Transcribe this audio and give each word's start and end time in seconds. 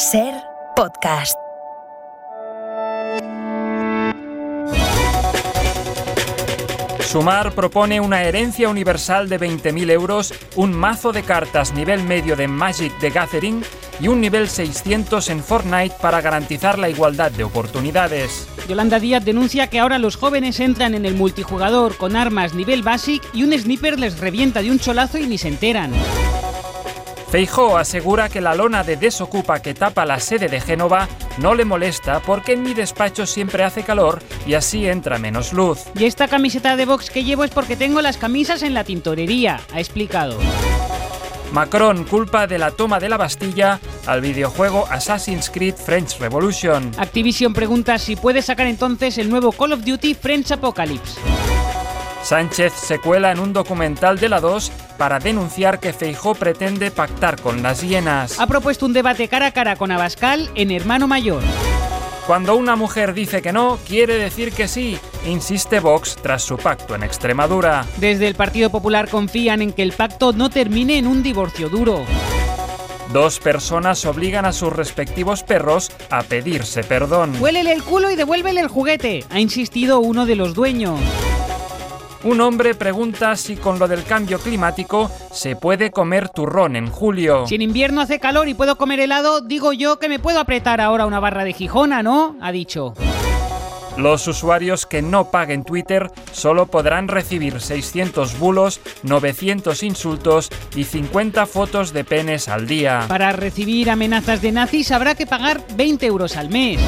Ser 0.00 0.32
podcast. 0.76 1.36
Sumar 7.02 7.52
propone 7.54 8.00
una 8.00 8.22
herencia 8.22 8.70
universal 8.70 9.28
de 9.28 9.38
20.000 9.38 9.90
euros, 9.90 10.32
un 10.56 10.72
mazo 10.72 11.12
de 11.12 11.22
cartas 11.22 11.74
nivel 11.74 12.02
medio 12.02 12.34
de 12.34 12.48
Magic 12.48 12.98
the 13.00 13.10
Gathering 13.10 13.62
y 14.00 14.08
un 14.08 14.22
nivel 14.22 14.48
600 14.48 15.28
en 15.28 15.44
Fortnite 15.44 15.96
para 16.00 16.22
garantizar 16.22 16.78
la 16.78 16.88
igualdad 16.88 17.30
de 17.30 17.44
oportunidades. 17.44 18.48
Yolanda 18.70 18.98
Díaz 19.00 19.22
denuncia 19.22 19.66
que 19.66 19.80
ahora 19.80 19.98
los 19.98 20.16
jóvenes 20.16 20.60
entran 20.60 20.94
en 20.94 21.04
el 21.04 21.14
multijugador 21.14 21.98
con 21.98 22.16
armas 22.16 22.54
nivel 22.54 22.82
basic 22.82 23.22
y 23.34 23.42
un 23.42 23.52
sniper 23.52 23.98
les 23.98 24.18
revienta 24.18 24.62
de 24.62 24.70
un 24.70 24.78
cholazo 24.78 25.18
y 25.18 25.26
ni 25.26 25.36
se 25.36 25.48
enteran. 25.48 25.92
Feijó 27.30 27.78
asegura 27.78 28.28
que 28.28 28.40
la 28.40 28.56
lona 28.56 28.82
de 28.82 28.96
desocupa 28.96 29.62
que 29.62 29.72
tapa 29.72 30.04
la 30.04 30.18
sede 30.18 30.48
de 30.48 30.60
Génova 30.60 31.08
no 31.38 31.54
le 31.54 31.64
molesta 31.64 32.18
porque 32.18 32.54
en 32.54 32.62
mi 32.64 32.74
despacho 32.74 33.24
siempre 33.24 33.62
hace 33.62 33.84
calor 33.84 34.20
y 34.46 34.54
así 34.54 34.88
entra 34.88 35.16
menos 35.16 35.52
luz. 35.52 35.84
Y 35.94 36.06
esta 36.06 36.26
camiseta 36.26 36.74
de 36.74 36.86
Vox 36.86 37.08
que 37.08 37.22
llevo 37.22 37.44
es 37.44 37.52
porque 37.52 37.76
tengo 37.76 38.02
las 38.02 38.16
camisas 38.16 38.64
en 38.64 38.74
la 38.74 38.82
tintorería, 38.82 39.60
ha 39.72 39.78
explicado. 39.78 40.38
Macron 41.52 42.02
culpa 42.02 42.48
de 42.48 42.58
la 42.58 42.72
toma 42.72 42.98
de 42.98 43.08
la 43.08 43.16
Bastilla 43.16 43.78
al 44.06 44.20
videojuego 44.20 44.86
Assassin's 44.90 45.50
Creed 45.50 45.76
French 45.76 46.18
Revolution. 46.18 46.90
Activision 46.96 47.52
pregunta 47.52 47.98
si 47.98 48.16
puede 48.16 48.42
sacar 48.42 48.66
entonces 48.66 49.18
el 49.18 49.30
nuevo 49.30 49.52
Call 49.52 49.74
of 49.74 49.84
Duty 49.84 50.14
French 50.14 50.50
Apocalypse. 50.50 51.20
Sánchez 52.24 52.72
se 52.72 52.98
cuela 52.98 53.30
en 53.30 53.38
un 53.38 53.52
documental 53.52 54.18
de 54.18 54.28
la 54.28 54.40
2 54.40 54.72
para 55.00 55.18
denunciar 55.18 55.80
que 55.80 55.94
Feijó 55.94 56.34
pretende 56.34 56.90
pactar 56.90 57.40
con 57.40 57.62
las 57.62 57.80
hienas. 57.80 58.38
Ha 58.38 58.46
propuesto 58.46 58.84
un 58.84 58.92
debate 58.92 59.28
cara 59.28 59.46
a 59.46 59.50
cara 59.50 59.76
con 59.76 59.90
Abascal 59.90 60.50
en 60.54 60.70
Hermano 60.70 61.08
Mayor. 61.08 61.42
Cuando 62.26 62.54
una 62.54 62.76
mujer 62.76 63.14
dice 63.14 63.40
que 63.40 63.50
no, 63.50 63.78
quiere 63.88 64.16
decir 64.16 64.52
que 64.52 64.68
sí, 64.68 64.98
insiste 65.26 65.80
Vox 65.80 66.16
tras 66.16 66.42
su 66.42 66.58
pacto 66.58 66.94
en 66.94 67.02
Extremadura. 67.02 67.86
Desde 67.96 68.28
el 68.28 68.34
Partido 68.34 68.68
Popular 68.68 69.08
confían 69.08 69.62
en 69.62 69.72
que 69.72 69.82
el 69.82 69.92
pacto 69.92 70.34
no 70.34 70.50
termine 70.50 70.98
en 70.98 71.06
un 71.06 71.22
divorcio 71.22 71.70
duro. 71.70 72.04
Dos 73.10 73.38
personas 73.38 74.04
obligan 74.04 74.44
a 74.44 74.52
sus 74.52 74.70
respectivos 74.70 75.42
perros 75.44 75.90
a 76.10 76.24
pedirse 76.24 76.84
perdón. 76.84 77.32
Huélele 77.40 77.72
el 77.72 77.82
culo 77.82 78.10
y 78.10 78.16
devuélvele 78.16 78.60
el 78.60 78.68
juguete, 78.68 79.24
ha 79.30 79.40
insistido 79.40 80.00
uno 80.00 80.26
de 80.26 80.36
los 80.36 80.52
dueños. 80.52 81.00
Un 82.22 82.40
hombre 82.42 82.74
pregunta 82.74 83.34
si 83.34 83.56
con 83.56 83.78
lo 83.78 83.88
del 83.88 84.04
cambio 84.04 84.38
climático 84.38 85.10
se 85.32 85.56
puede 85.56 85.90
comer 85.90 86.28
turrón 86.28 86.76
en 86.76 86.90
julio. 86.90 87.46
Si 87.46 87.54
en 87.54 87.62
invierno 87.62 88.02
hace 88.02 88.20
calor 88.20 88.46
y 88.48 88.54
puedo 88.54 88.76
comer 88.76 89.00
helado, 89.00 89.40
digo 89.40 89.72
yo 89.72 89.98
que 89.98 90.10
me 90.10 90.18
puedo 90.18 90.38
apretar 90.38 90.82
ahora 90.82 91.06
una 91.06 91.18
barra 91.18 91.44
de 91.44 91.54
Gijona, 91.54 92.02
¿no? 92.02 92.36
Ha 92.42 92.52
dicho. 92.52 92.92
Los 93.96 94.28
usuarios 94.28 94.86
que 94.86 95.02
no 95.02 95.30
paguen 95.30 95.64
Twitter 95.64 96.10
solo 96.32 96.66
podrán 96.66 97.08
recibir 97.08 97.60
600 97.60 98.38
bulos, 98.38 98.80
900 99.02 99.82
insultos 99.82 100.50
y 100.76 100.84
50 100.84 101.46
fotos 101.46 101.92
de 101.92 102.04
penes 102.04 102.48
al 102.48 102.66
día. 102.66 103.04
Para 103.08 103.32
recibir 103.32 103.90
amenazas 103.90 104.42
de 104.42 104.52
nazis 104.52 104.92
habrá 104.92 105.14
que 105.14 105.26
pagar 105.26 105.62
20 105.74 106.06
euros 106.06 106.36
al 106.36 106.50
mes. 106.50 106.80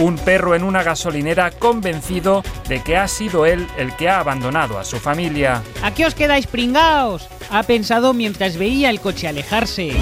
Un 0.00 0.16
perro 0.16 0.54
en 0.54 0.64
una 0.64 0.82
gasolinera 0.82 1.50
convencido 1.50 2.42
de 2.68 2.82
que 2.82 2.96
ha 2.96 3.06
sido 3.06 3.44
él 3.44 3.66
el 3.76 3.94
que 3.96 4.08
ha 4.08 4.18
abandonado 4.18 4.78
a 4.78 4.84
su 4.84 4.98
familia. 4.98 5.62
¿A 5.82 5.92
qué 5.92 6.06
os 6.06 6.14
quedáis 6.14 6.46
pringaos? 6.46 7.28
Ha 7.50 7.62
pensado 7.64 8.14
mientras 8.14 8.56
veía 8.56 8.88
el 8.88 9.00
coche 9.00 9.28
alejarse. 9.28 9.92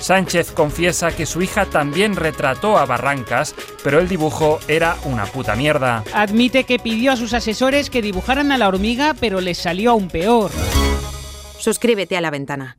Sánchez 0.00 0.52
confiesa 0.52 1.14
que 1.14 1.26
su 1.26 1.42
hija 1.42 1.66
también 1.66 2.16
retrató 2.16 2.78
a 2.78 2.86
Barrancas, 2.86 3.54
pero 3.84 4.00
el 4.00 4.08
dibujo 4.08 4.58
era 4.66 4.96
una 5.04 5.26
puta 5.26 5.54
mierda. 5.54 6.02
Admite 6.14 6.64
que 6.64 6.78
pidió 6.78 7.12
a 7.12 7.16
sus 7.16 7.34
asesores 7.34 7.90
que 7.90 8.00
dibujaran 8.00 8.52
a 8.52 8.58
la 8.58 8.68
hormiga, 8.68 9.14
pero 9.20 9.42
les 9.42 9.58
salió 9.58 9.90
aún 9.90 10.08
peor. 10.08 10.50
Suscríbete 11.58 12.16
a 12.16 12.22
la 12.22 12.30
ventana. 12.30 12.78